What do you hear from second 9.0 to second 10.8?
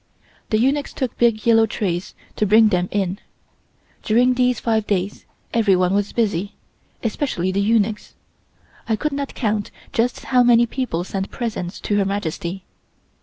not count just how many